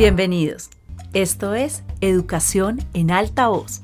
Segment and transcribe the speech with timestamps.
[0.00, 0.70] Bienvenidos.
[1.12, 3.82] Esto es Educación en Alta Voz,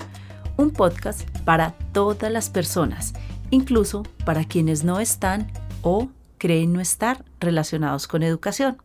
[0.56, 3.12] un podcast para todas las personas,
[3.50, 5.52] incluso para quienes no están
[5.82, 6.08] o
[6.38, 8.78] creen no estar relacionados con educación.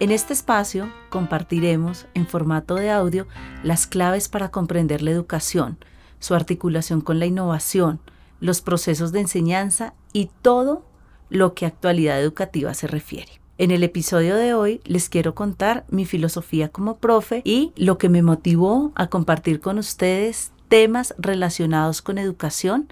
[0.00, 3.26] En este espacio compartiremos en formato de audio
[3.62, 5.76] las claves para comprender la educación,
[6.18, 8.00] su articulación con la innovación,
[8.40, 10.84] los procesos de enseñanza y todo
[11.30, 13.40] lo que a actualidad educativa se refiere.
[13.58, 18.08] En el episodio de hoy les quiero contar mi filosofía como profe y lo que
[18.08, 22.88] me motivó a compartir con ustedes temas relacionados con educación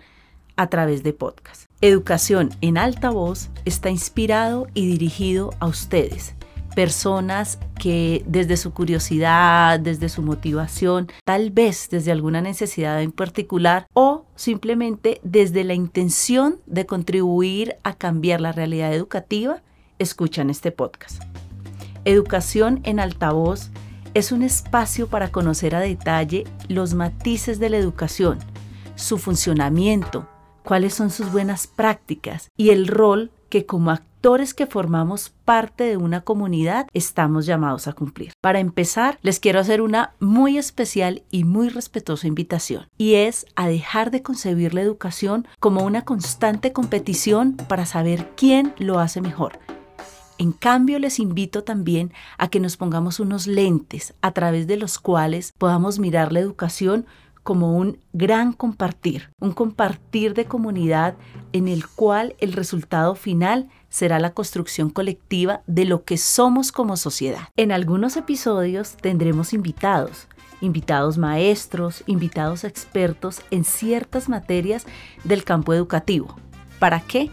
[0.56, 1.66] a través de podcast.
[1.82, 6.34] Educación en alta voz está inspirado y dirigido a ustedes,
[6.76, 13.86] personas que desde su curiosidad, desde su motivación, tal vez desde alguna necesidad en particular
[13.94, 19.62] o simplemente desde la intención de contribuir a cambiar la realidad educativa,
[19.98, 21.22] escuchan este podcast.
[22.04, 23.70] Educación en altavoz
[24.12, 28.38] es un espacio para conocer a detalle los matices de la educación,
[28.96, 30.28] su funcionamiento,
[30.62, 35.96] cuáles son sus buenas prácticas y el rol que como actores que formamos parte de
[35.96, 38.32] una comunidad estamos llamados a cumplir.
[38.40, 43.68] Para empezar, les quiero hacer una muy especial y muy respetuosa invitación, y es a
[43.68, 49.58] dejar de concebir la educación como una constante competición para saber quién lo hace mejor
[50.38, 54.98] en cambio, les invito también a que nos pongamos unos lentes a través de los
[54.98, 57.06] cuales podamos mirar la educación
[57.46, 61.14] como un gran compartir, un compartir de comunidad
[61.52, 66.96] en el cual el resultado final será la construcción colectiva de lo que somos como
[66.96, 67.48] sociedad.
[67.56, 70.26] En algunos episodios tendremos invitados,
[70.60, 74.84] invitados maestros, invitados expertos en ciertas materias
[75.22, 76.34] del campo educativo.
[76.80, 77.30] ¿Para qué?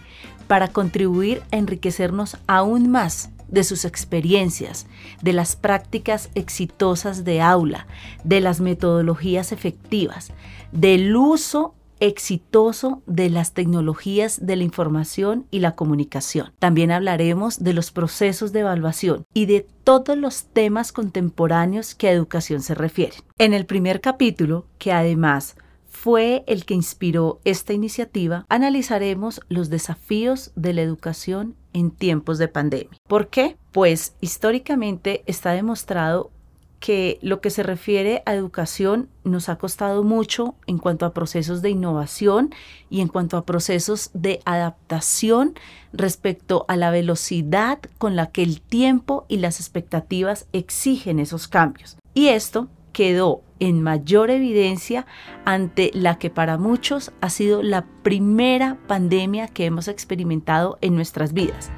[0.47, 4.88] para contribuir a enriquecernos aún más de sus experiencias,
[5.22, 7.86] de las prácticas exitosas de aula,
[8.24, 10.31] de las metodologías efectivas,
[10.72, 16.52] del uso exitoso de las tecnologías de la información y la comunicación.
[16.59, 22.12] También hablaremos de los procesos de evaluación y de todos los temas contemporáneos que a
[22.12, 23.19] educación se refieren.
[23.38, 25.56] En el primer capítulo, que además
[25.94, 32.50] fue el que inspiró esta iniciativa, analizaremos los desafíos de la educación en tiempos de
[32.50, 32.98] pandemia.
[33.08, 33.56] ¿Por qué?
[33.72, 36.31] Pues históricamente está demostrado
[36.80, 41.62] que lo que se refiere a educación nos ha costado mucho en cuanto a procesos
[41.62, 42.54] de innovación
[42.90, 45.54] y en cuanto a procesos de adaptación
[45.94, 51.96] respecto a la velocidad con la que el tiempo y las expectativas exigen esos cambios.
[52.14, 55.06] Y esto quedó en mayor evidencia
[55.46, 61.34] ante la que para muchos ha sido la primera pandemia que hemos experimentado en nuestras
[61.34, 61.72] vidas.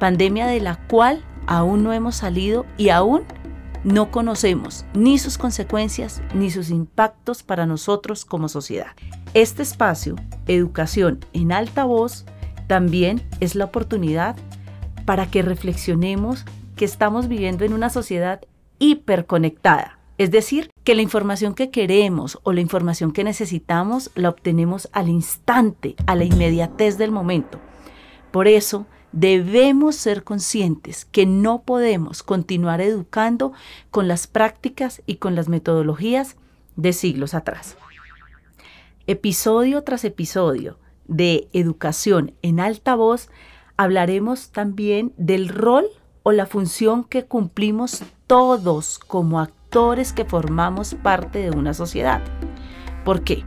[0.00, 3.22] Pandemia de la cual aún no hemos salido y aún
[3.84, 8.92] no conocemos ni sus consecuencias ni sus impactos para nosotros como sociedad.
[9.34, 12.24] Este espacio, Educación en alta voz,
[12.66, 14.36] también es la oportunidad
[15.04, 16.44] para que reflexionemos
[16.76, 18.40] que estamos viviendo en una sociedad
[18.78, 24.88] hiperconectada es decir, que la información que queremos o la información que necesitamos la obtenemos
[24.92, 27.58] al instante, a la inmediatez del momento.
[28.30, 33.52] Por eso, debemos ser conscientes que no podemos continuar educando
[33.90, 36.36] con las prácticas y con las metodologías
[36.76, 37.76] de siglos atrás.
[39.06, 43.30] Episodio tras episodio de educación en alta voz,
[43.76, 45.86] hablaremos también del rol
[46.22, 49.63] o la función que cumplimos todos como actores
[50.14, 52.22] que formamos parte de una sociedad.
[53.04, 53.42] ¿Por qué?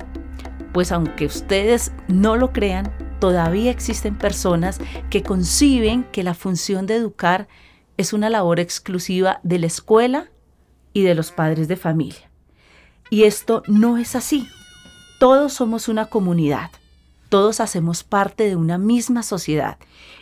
[0.73, 4.79] Pues aunque ustedes no lo crean, todavía existen personas
[5.09, 7.47] que conciben que la función de educar
[7.95, 10.29] es una labor exclusiva de la escuela
[10.91, 12.29] y de los padres de familia.
[13.09, 14.49] Y esto no es así.
[15.21, 16.71] Todos somos una comunidad,
[17.29, 19.77] todos hacemos parte de una misma sociedad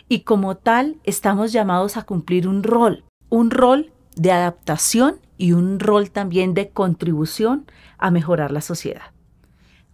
[0.08, 5.80] y como tal estamos llamados a cumplir un rol, un rol de adaptación y un
[5.80, 9.12] rol también de contribución a mejorar la sociedad.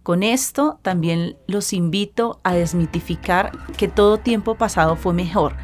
[0.03, 5.55] Con esto también los invito a desmitificar que todo tiempo pasado fue mejor,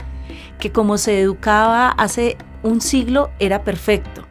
[0.60, 4.26] que como se educaba hace un siglo era perfecto.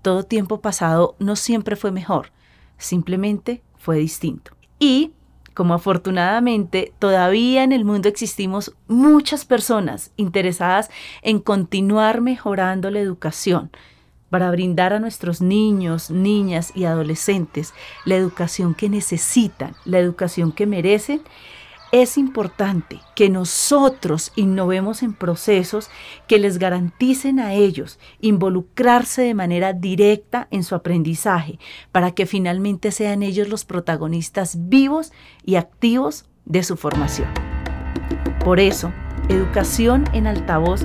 [0.00, 2.32] Todo tiempo pasado no siempre fue mejor,
[2.78, 4.56] simplemente fue distinto.
[4.78, 5.12] Y
[5.54, 10.90] como afortunadamente todavía en el mundo existimos muchas personas interesadas
[11.22, 13.70] en continuar mejorando la educación,
[14.34, 17.72] para brindar a nuestros niños, niñas y adolescentes
[18.04, 21.22] la educación que necesitan, la educación que merecen,
[21.92, 25.88] es importante que nosotros innovemos en procesos
[26.26, 31.60] que les garanticen a ellos involucrarse de manera directa en su aprendizaje
[31.92, 35.12] para que finalmente sean ellos los protagonistas vivos
[35.44, 37.28] y activos de su formación.
[38.44, 38.92] Por eso,
[39.28, 40.84] Educación en Altavoz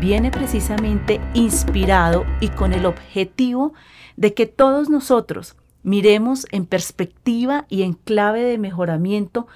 [0.00, 3.74] viene precisamente inspirado y con el objetivo
[4.16, 9.46] de que todos nosotros miremos en perspectiva y en clave de mejoramiento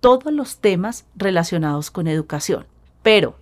[0.00, 2.66] todos los temas relacionados con educación.
[3.02, 3.36] Pero,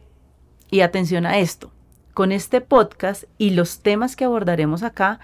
[0.71, 1.73] y atención a esto,
[2.15, 5.21] con este podcast y los temas que abordaremos acá,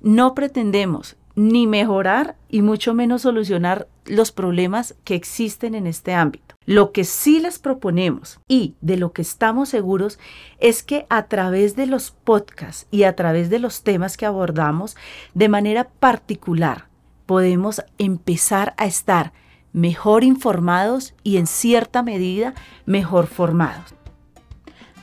[0.00, 6.54] no pretendemos ni mejorar y mucho menos solucionar los problemas que existen en este ámbito.
[6.66, 10.18] Lo que sí les proponemos y de lo que estamos seguros
[10.58, 14.96] es que a través de los podcasts y a través de los temas que abordamos,
[15.34, 16.88] de manera particular,
[17.26, 19.32] podemos empezar a estar
[19.72, 22.54] mejor informados y en cierta medida
[22.86, 23.94] mejor formados.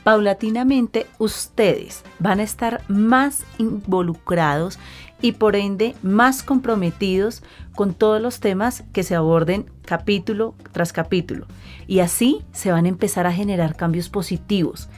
[0.02, 4.80] Paulatinamente ustedes van a estar más involucrados
[5.22, 7.42] y por ende más comprometidos
[7.74, 11.46] con todos los temas que se aborden capítulo tras capítulo.
[11.86, 14.88] Y así se van a empezar a generar cambios positivos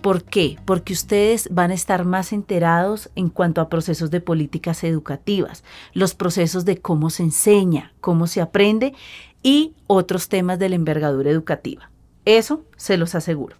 [0.00, 0.56] ¿Por qué?
[0.64, 5.62] Porque ustedes van a estar más enterados en cuanto a procesos de políticas educativas,
[5.92, 8.94] los procesos de cómo se enseña, cómo se aprende
[9.42, 11.90] y otros temas de la envergadura educativa.
[12.24, 13.56] Eso se los aseguro.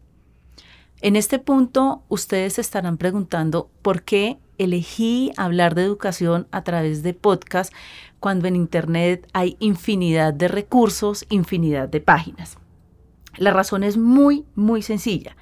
[1.02, 7.02] En este punto, ustedes se estarán preguntando por qué elegí hablar de educación a través
[7.02, 7.72] de podcast
[8.18, 12.58] cuando en Internet hay infinidad de recursos, infinidad de páginas.
[13.38, 15.36] La razón es muy, muy sencilla.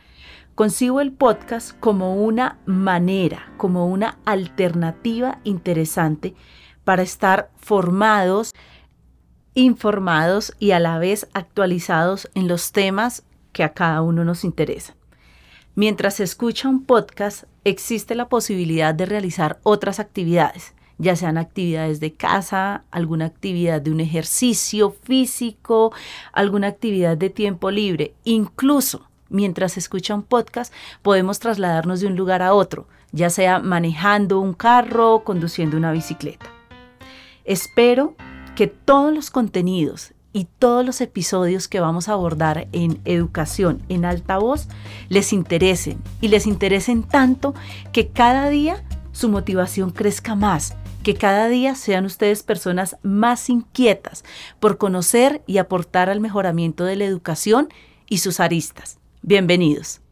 [0.55, 6.37] Consigo el podcast como una manera, como una alternativa interesante
[6.85, 8.55] para estar formados,
[9.55, 14.98] informados y a la vez actualizados en los temas que a cada uno nos interesan.
[15.75, 22.01] Mientras se escucha un podcast, existe la posibilidad de realizar otras actividades, ya sean actividades
[22.01, 25.93] de casa, alguna actividad de un ejercicio físico,
[26.33, 30.73] alguna actividad de tiempo libre, incluso mientras escucha un podcast,
[31.03, 36.47] podemos trasladarnos de un lugar a otro, ya sea manejando un carro, conduciendo una bicicleta.
[37.45, 38.15] Espero
[38.57, 44.05] que todos los contenidos y todos los episodios que vamos a abordar en educación en
[44.05, 44.69] alta voz
[45.09, 47.55] les interesen y les interesen tanto
[47.93, 54.25] que cada día su motivación crezca más, que cada día sean ustedes personas más inquietas
[54.61, 57.69] por conocer y aportar al mejoramiento de la educación
[58.09, 59.01] y sus aristas.
[59.23, 60.08] Bienvenidos.